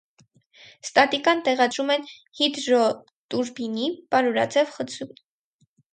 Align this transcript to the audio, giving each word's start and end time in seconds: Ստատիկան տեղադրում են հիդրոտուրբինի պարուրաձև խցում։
Ստատիկան 0.85 1.43
տեղադրում 1.49 1.93
են 1.97 2.07
հիդրոտուրբինի 2.39 3.91
պարուրաձև 4.15 4.73
խցում։ 4.79 5.13